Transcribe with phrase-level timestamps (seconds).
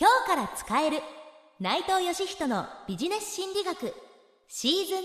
[0.00, 0.98] 今日から使える。
[1.58, 3.92] 内藤義人のビジネス心理学。
[4.46, 4.98] シーズン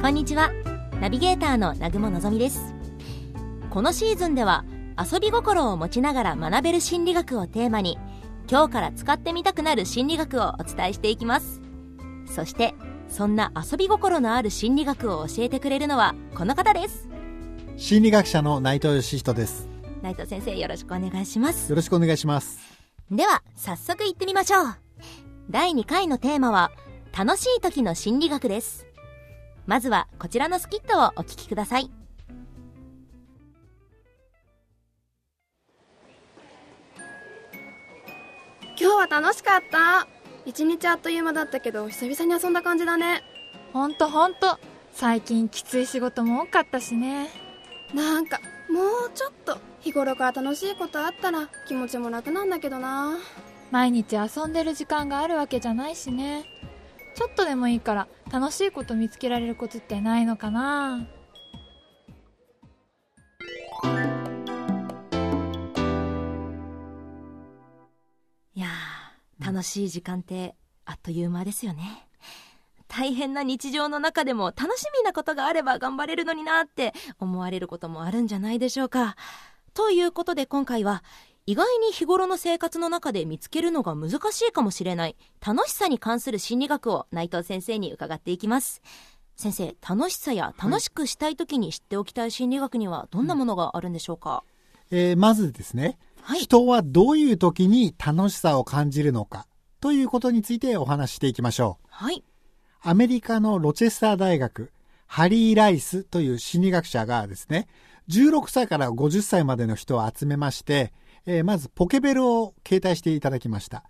[0.00, 0.50] 2こんにちは。
[1.00, 2.74] ナビゲーターの南雲のぞみです。
[3.70, 4.64] このシーズンでは
[4.98, 7.98] 遊び心を持ちながら学べる心理学をテーマに
[8.50, 11.60] 今日から使ってみたくなる心理学をお伝えしていきます。
[12.26, 12.74] そして
[13.10, 17.08] そんな遊び心のある心理学を教えてくれるのはこの方です。
[17.76, 19.68] 心理学者の内藤義人です。
[20.00, 21.68] 内藤先生よろしくお願いします。
[21.70, 22.58] よろしくお願いします。
[23.10, 24.74] では早速いってみましょう。
[25.50, 26.70] 第2回のテーマは
[27.16, 28.86] 楽しい時の心理学です。
[29.66, 31.90] まずはこちらのスキットをお聞きください。
[38.80, 40.06] 今日は楽しかった
[40.50, 43.22] 一日あっという間だったけど久々に遊んだ感じだね。
[43.72, 44.58] ほんとほんと。
[44.92, 47.28] 最近きつい仕事も多かったしね。
[47.94, 53.16] なんかもうちょっと日頃から楽しいことあったら気持ちも楽なんだけどな。
[53.70, 56.42] 毎日遊んでる時間があるわけじゃないしね。
[57.14, 61.06] ちょっとでもいいから楽しいこと見つけられるコツってないのかな
[69.60, 70.54] 楽しい時間って
[70.86, 72.08] あっという間ですよね。
[72.88, 79.16] 大変な日常の中でも楽しみなことがあれば頑張れるのになって思われることもあるんじゃないでしょうか。
[79.74, 81.04] ということで今回は
[81.44, 85.16] 意外に日頃の生活の中で見つけるのが難しいかもしれない
[85.46, 88.80] 楽しさに関する心理学を内藤先生に伺っていきます。
[89.36, 94.42] 先生楽しさや楽しくしたい時に知っておきたい心理学にはどんなものがあるんでしょうか、
[94.90, 96.40] えーまずですね、はい。
[96.40, 99.46] 人はどういう時に楽しさを感じるのか
[99.80, 101.86] ということについてお話ししていきましょう。
[101.88, 102.22] はい。
[102.82, 104.72] アメリカのロチェスター大学、
[105.06, 107.66] ハリー・ライスという心理学者がですね、
[108.08, 110.92] 16歳から50歳までの人を集めまして、
[111.24, 113.84] えーまずポケベルを携帯していただきました。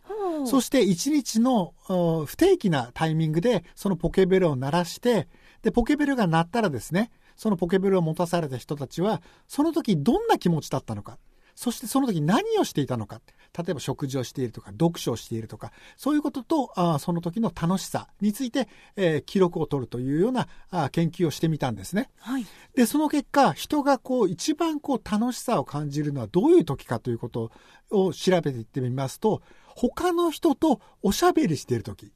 [0.47, 5.29] そして1日のお不定期なタイミングでそのポケベルを鳴らして、
[5.63, 11.19] で、ポケベルが鳴ったらですね、そのポケベルを持たされた人たちは、その時どんな気持ちだったのか、
[11.61, 13.21] そしてその時何をしていたのか、
[13.55, 18.67] 例えば食事をしているとか、読書をしているとか、そういうことと、あーその時の楽しさについて、
[18.97, 22.09] えー記録を取るというようなあー研究をしてみたんですね。
[22.17, 27.51] はいで、その結果、人がこう、一番こう、楽しさを感じるのはどういう時かということ
[27.91, 32.11] を調べていってみますと、他の人とおしゃべりしている時、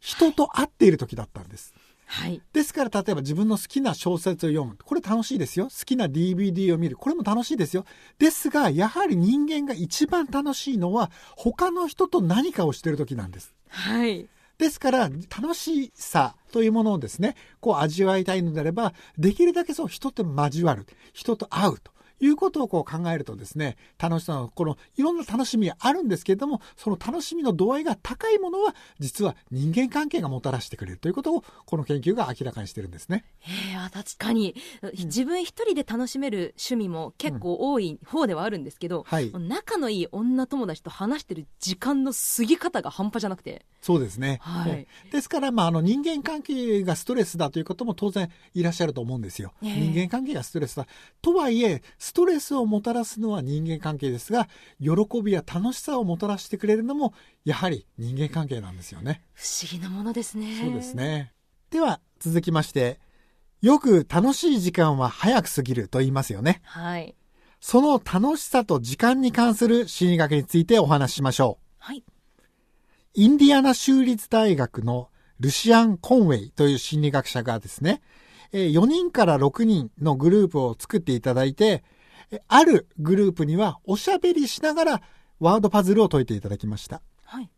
[0.00, 1.74] 人と会っている時だったんです。
[1.74, 1.85] はい
[2.52, 4.76] ですから、例えば自分の好きな小説を読む。
[4.82, 5.66] これ楽しいですよ。
[5.66, 6.96] 好きな DVD を見る。
[6.96, 7.84] これも楽しいですよ。
[8.18, 13.54] ですが、やはり人間が一番楽しいのは、他の人と何かをしている時なんです。
[13.68, 14.28] はい
[14.58, 33.24] ですから、楽しさというものをですね、こう味わいたいのであれば、できるだけそう人と交わる、人と会うということをこう考えるとですね、楽しさの、このいろんな楽しみがあるんですけれども、その楽しみの度合いが高いものは、実は人間関係がもたらしてくれるということを、この研究が明らかにしてるんですね。
[33.46, 34.54] ええあ確かに、
[34.94, 44.38] 自分一人で楽しめる趣味も結構多い方ではあるんですけど、はい仲のいい女友達と話してる時間の過ぎ方が半端じゃなくてそうですね。
[44.42, 49.52] はいええですから、まあ、あの、人間関係がストレスだということも当然いらっしゃると思うんですよ。
[49.62, 50.86] ええ人間関係がストレスだ。
[51.22, 54.48] とはいえ、ストレスをもたらすのは人間関係ですが、
[54.80, 59.22] 喜びや楽しさをもたらしてくれるのも、やはり人間関係なんですよね。
[59.34, 61.32] 不思議なものですねそうですね。
[61.70, 63.00] では、続きまして、
[63.60, 66.60] よく楽しい時間は早く過ぎると言いますよね。
[66.62, 67.16] はい
[67.60, 71.74] その楽しさと時間に関する心理学についてお話ししましょう。
[71.78, 72.04] はい
[73.14, 75.08] インディアナ州立大学の
[75.40, 78.02] ルシアン・コンウェイという心理学者がですね、
[78.52, 81.95] えー4人から6人のグループを作っていただいて、えー
[82.48, 85.02] あるグループにはおしゃべりしながら
[85.38, 87.02] ワードパズルを解いていただきました。
[87.24, 87.50] はい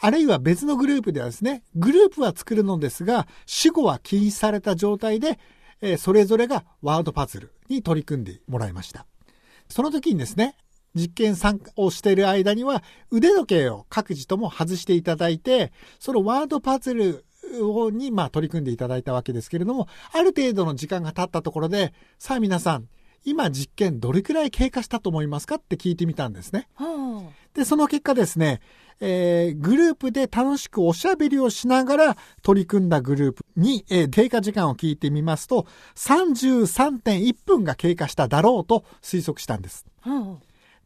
[0.00, 5.40] あるいは別のグループではですね、グループは作るのですが、死後は禁止された状態で、
[5.80, 9.06] えーそれぞれがワードパズルに取り組んでもらいました。
[9.68, 10.56] その時にですね、
[10.94, 17.24] 実験参加をしている間には腕時計を各自とも外していただいて、そのワードパズル
[17.60, 22.88] をにまあ取り組んでいただいたわけですけれども、ある程度の時間が経ったところで、さあ皆さん、
[23.28, 26.68] 今実験どれくらい経過したと思いますかって聞いてみたんですね。
[26.74, 28.60] はで、その結果ですね、
[29.00, 35.66] えーグループで楽しくおしゃべりをしながら取り組んだグループに、えー経過時間を聞いてみますと、
[35.96, 39.86] 33.1分が経過しただろうと推測したんです。
[40.02, 40.38] あは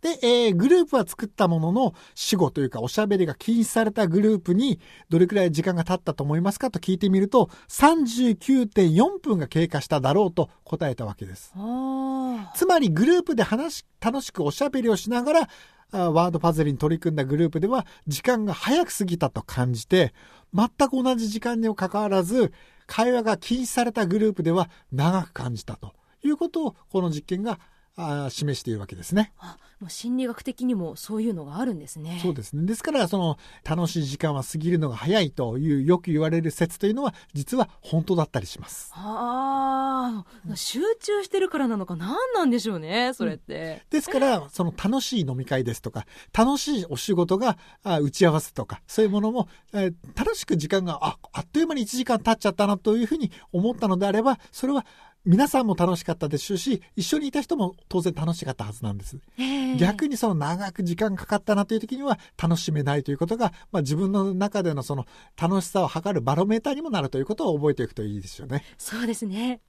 [0.02, 11.52] で、えーグループは作ったものの、死後というかおしゃべりが禁止されたグループに、どれくらい時間が経ったと思いますかと聞いてみると、39.4分が経過しただろうと答えたわけです。
[11.56, 15.48] あつまりグループで話し、楽しくおしゃべりをしながら、
[15.92, 20.14] あワードパズルに取り組んだグループでは、時間が早く過ぎたと感じて、
[20.52, 22.52] 全く同じ時間にもかかわらず、
[22.86, 25.92] 会話が禁止されたグループでは長く感じたと
[26.24, 27.60] いうことを、この実験が
[27.96, 29.32] あ示しているわけですね。
[29.38, 32.64] あもう心理学的にもそういうのがあるんですねそうですね。
[32.64, 33.36] ですから、その、
[33.68, 38.92] 楽しい時間は過ぎるのが早いというよく言われる説というのは、実は本当だったりします。
[38.94, 54.86] ああ集中してるからなのか何なんでしょうねそれって、ですから、その楽しい飲み会ですとか、楽しいお仕事があ打ち合わせとか、そういうものも、えー楽しく時間がああっという間に1時間経っちゃったなというふうに思ったのであれば、それは
[55.24, 59.18] 皆さんも楽しかったでしょうし、一緒にいた人も当然楽しかったはずなんです。
[59.38, 65.06] ええ逆にその長く時間かかったなという時には楽しめないということが、まあ、自分の中でのその
[65.40, 68.64] 楽しさを測るバロメーターにもなるということを覚えておくといいですよね。
[68.76, 69.60] そうですね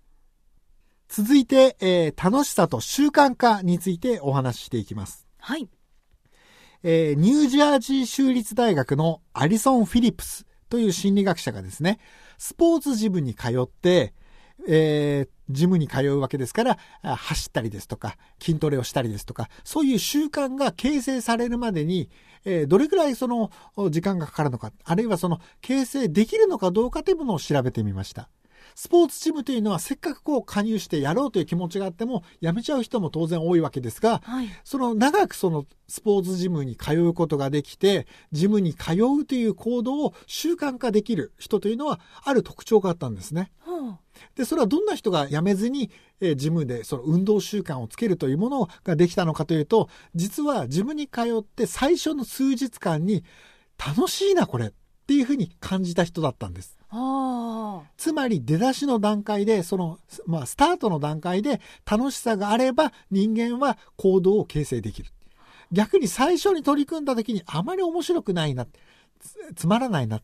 [1.08, 5.28] 続いて、えー楽しさと習慣化についてお話ししていきます。
[5.38, 5.70] はい
[6.82, 12.00] えーニュージャージー州立大学のアリソン・フィリップスという心理学者がですね、
[12.40, 14.14] スポーツジムに通って、
[14.68, 22.10] えージムに通うわけですから、あ走ったりですとか、筋トレをしたりですとか、そういう習慣が形成されるまでに、
[22.46, 28.30] えーどれくらいそのお時間がかかるのか、あるいはその形成できるのかどうかというものを調べてみました。
[28.76, 43.52] スポーツジムというのはせっかくこう加入してやろうという気持ちがあっても、やめちゃう人も当然多いわけですが、はいその長くそのスポーツジムに通うことができて、ジムに通うという行動を習慣化できる人というのはある特徴があったんですね。
[44.36, 53.24] で、それはどんな人が辞めずに、えージムでその運動習慣をつけるというものができたのかというと、実はジムに通って最初の数日間に
[53.78, 54.72] 楽しいなこれっ
[55.08, 56.78] ていうふうに感じた人だったんです。
[57.98, 61.60] つまり出だしの段階で、その、まあ、スタートの段階で
[61.90, 65.10] 楽しさがあれば人間は行動を形成できる。
[65.72, 70.22] 逆に最初に取り組んだ時にあまり面白くないな、つつまらないな、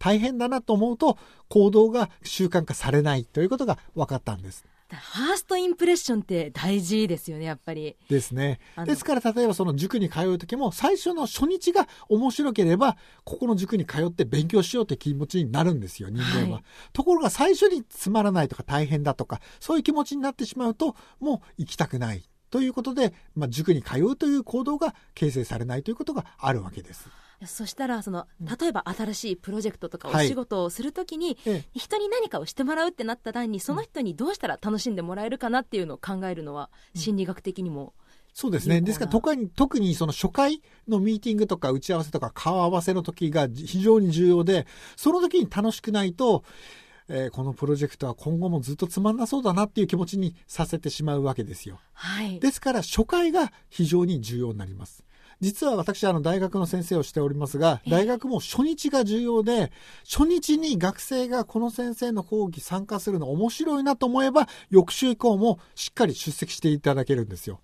[0.00, 1.16] 大変だなと思うと
[1.48, 4.64] 行動が習慣化されないということが分かったんです。
[4.88, 7.96] ファーストインプレッションって大事ですよねやっぱり。
[8.08, 8.58] ですね。
[8.86, 16.64] ですから例えばその塾に通う時も最初の初日が面白ければここの塾に通って勉強しようって気持ちになるんですよ人間は、はい。
[16.92, 27.08] ところが最初につまらないとか大変だとかそういう気持ちになってしまうともう行きたくないということで、まあ、塾に通うという行動が形成されないということがあるわけです。
[27.46, 30.28] そしたらその例えば新しいプロジェクトとかおはい。
[30.28, 31.64] 仕事をするときに、ええ。
[31.74, 37.94] 人に何かをしてもらうってなった段にその人にどうしたら楽しんでもらえるかなっていうのを考えるのは心理学的にも、
[38.32, 38.80] そうですね。
[38.80, 44.66] ですから特に、特にその初回のミーティングとか打ち合わせとか顔合わせの時が非常に重要で、
[44.96, 46.44] その時に楽しくないと、
[47.08, 51.80] えーこのプロジェクトは今後もずっとつまんなそうだなっていう気持ちにさせてしまうわけですよ。
[51.92, 52.38] はい。
[52.38, 55.04] ですから初回が非常に重要になります。
[55.40, 59.72] 実は私、あの、大学の先生をしておりますが、大学も初日が重要で、
[60.04, 67.60] 初日に学生がこの先生の講義参加するの面白いなと思えば、翌週以降もしっかり出席していただけるんですよ。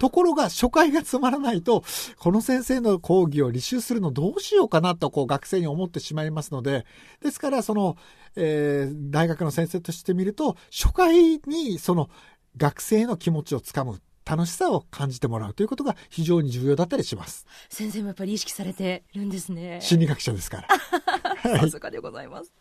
[0.00, 1.84] ところが、初回がつまらないと、
[2.18, 6.84] この先生の講義を履修するのどうしようかなと、こう、学生に思ってしまいますので、
[7.22, 7.96] ですから、その、
[8.36, 12.08] えー大学の先生としてみると、初回に、その、
[12.56, 17.46] 学生の気持ちをつかむ、楽しさを感じてもらうということが非常に重要だったりします。
[17.70, 20.66] 先生もやっぱり意識されてるんですね心理学者ですか
[21.42, 21.58] ら。
[21.60, 22.52] さすがでございます。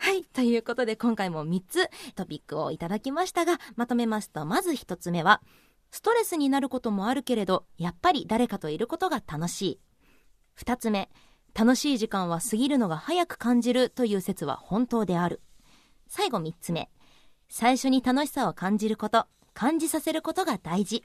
[0.00, 0.24] はい。
[0.24, 5.40] ということで、今回も3つトピックをいただきましたが、まとめますと、まず1つ目は、
[5.90, 9.80] ストレスになることもあるけれど、やっぱり誰かといることが楽しい。
[10.58, 11.10] 2つ目、
[11.54, 15.42] 楽しい時間は過ぎるのが早く感じるという説は本当である。
[16.08, 16.90] 最後3つ目、
[17.48, 19.26] 最初に楽しさを感じること、
[19.58, 21.02] 感じさせることが大事。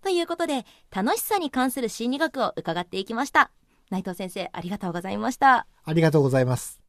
[0.00, 3.50] ということで、楽しさに関する心理学を伺っていきました。
[3.90, 5.66] 内藤先生、ありがとうございました。
[5.82, 6.80] ありがとうございます。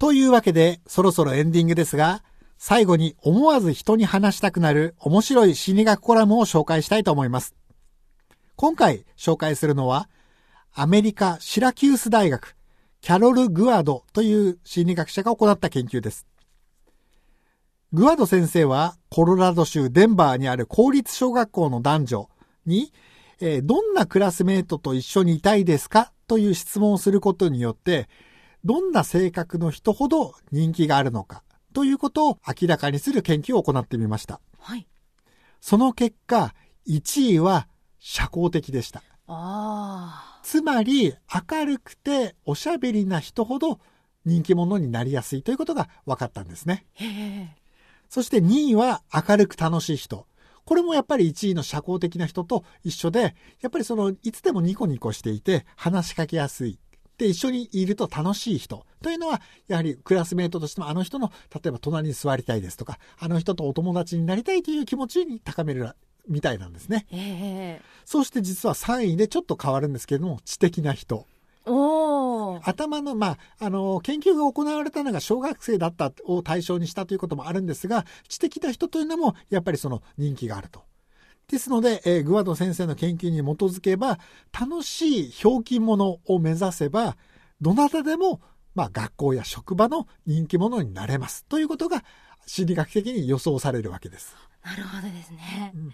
[0.00, 2.24] というわけで、そろそろエンディングですが、
[2.58, 7.54] 最後に思わず人に話したくなる面白い心理学コラムを紹介したいと思います。
[8.56, 10.08] 今回紹介するのは、
[10.72, 12.56] アメリカ・シラキュース大学、
[13.00, 16.26] キャロル・グアドという心理学者が行った研究です。
[17.92, 22.30] グアド先生はコロラド州デンバーにある公立小学校の男女
[22.64, 22.92] に、
[23.40, 26.12] えーどんなクラスメートと一緒にいたいですか？
[26.26, 28.08] とという質問をすることによって、
[28.64, 31.42] どんな性格の人ほど人気があるのか？
[31.74, 34.40] ということを明らかにする研究を行ってみました。
[34.58, 34.88] はい。
[35.60, 36.54] その結果、
[36.88, 37.68] 1位は
[38.04, 39.00] 社交的でした。
[39.28, 41.14] あつまり、
[41.50, 43.78] 明るくておしゃべりな人ほど
[44.24, 46.84] 人気者になりやすいということが分かったんですね。
[48.08, 50.26] そして2位は明るく楽しい人。
[50.64, 56.80] これもやっぱり1位の社交的な人と一緒で、やっぱりその、いつでもニコニコしていて話しかけやすい。
[57.18, 65.88] で、一緒にいると楽しい人というのは、やはりクラスメートとしてもあの人の、例えば隣に座りたいですとか、あの人とお友達になりたいという気持ちに高める
[66.28, 67.06] みたいなんですね。
[67.10, 67.18] へ
[67.78, 67.82] え。
[68.04, 71.26] そして実は3位でちょっと変わるんですけれども、知的な人。
[72.64, 80.82] 頭の、まあ、あの、研究が行われたのが小学生だったを対象にしたということもあるんですが、知的な人というのも、やっぱりその人気があると。
[81.48, 84.18] ですので、えーグワド先生の研究に基づけば、
[84.58, 87.16] 楽しいひょうきん者を目指せば、
[87.60, 88.40] どなたでも、
[88.74, 91.44] まあ、学校や職場の人気者になれます。
[91.44, 92.02] ということが、
[92.46, 94.34] 心理学的に予想されるわけです。
[94.64, 95.92] なるほどですね、うん。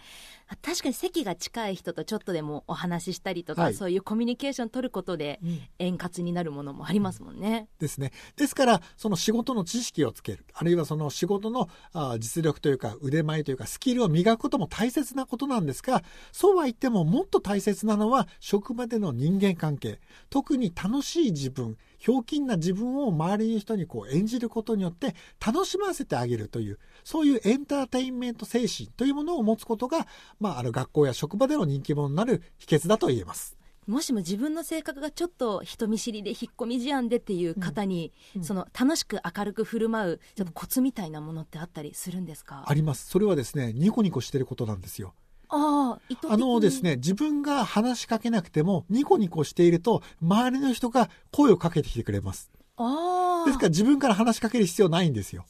[0.49, 3.75] あ確かに席が近い人とちょっとでもお話ししたりとか、はい。
[3.75, 5.41] そういうコミュニケーション取ることで
[5.79, 8.13] 円滑になるものもありますもんね、ですね。
[8.37, 19.99] ですから、その仕事の知識をつける、あるいはその仕事のあ実力というか腕前というかスキルを磨くことも大切なことなんですが、そうは言ってももっと大切なのは職場での人間関係。
[20.29, 25.15] 特に楽しい自分、ひょうきんな自分を周りの人にこう演じることによって
[25.45, 30.07] 楽しませてあげるという、そういうエンターテインメント精神というものを持つことが、
[30.41, 33.59] まあ、あの学校や職場での人気者になる秘訣だと言えます。
[33.87, 38.13] もしも自分の性格がちょっと人見知りで引っ込み思案でっていう方に、
[38.43, 43.07] その楽しく明るく振る舞うちょっとコツみたいなものってあったりするんですか、あります。
[43.07, 45.15] それはですね、ニコニコしてることなんですよ。
[45.51, 52.51] ああのですね、自分が話しかけなくても、ニコニコしていると、周りの人が声をかけてきてくれます。
[52.77, 55.47] ああですから自分から話しかける必要ないんですよ。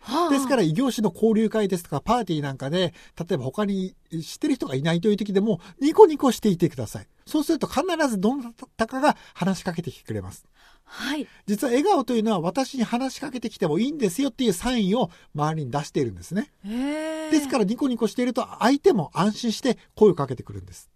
[0.00, 7.06] はあですから異業種の交流会ですとかパーティーなんかで、例えば他に知ってる人がいないという時でも、ニコニコしていてください。
[7.28, 10.46] そうすると必ずどなたかが話しかけてきてくれます。
[10.84, 16.50] はい実は笑顔というのは私に話しかけてきてもいいんですよっていうサインを周りに出しているんですね。
[17.30, 20.90] ですからニコニコしていると相手も安心して声をかけてくるんです。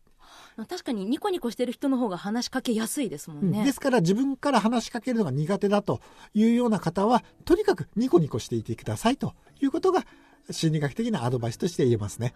[0.69, 6.01] 確かにニコニコしてる人の方が話しかけやすいですもうんんね、ですから自分から話しかけるのが苦手だと
[6.35, 10.05] いうような方は、とにかくニコニコしていてくださいということが
[10.51, 12.35] 心理学的なアドバイスとして言えますね。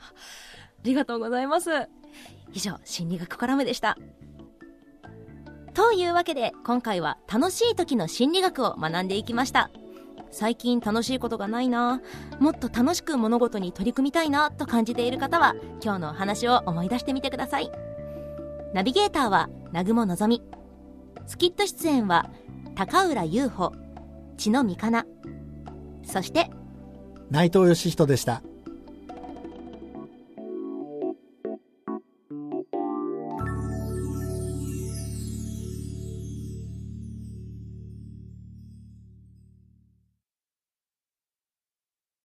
[0.78, 1.70] ありがとうございます。
[2.52, 3.96] 以上心理学コラムでした。
[5.74, 9.70] というわけで今回は楽しい時の心理学を学んでいきました。
[10.30, 12.00] 最近楽しいことがないな。
[12.40, 17.70] もっと楽しく物事に取り組みたいなと感じている方は今日のお話を思い出してみてください。
[18.72, 20.42] ナビゲーターは南雲のぞみ
[21.26, 22.30] スキット出演は
[22.74, 23.72] 高浦優穂
[24.36, 25.06] 千野美香那
[26.04, 26.50] そして
[27.30, 28.42] 内藤義人でした。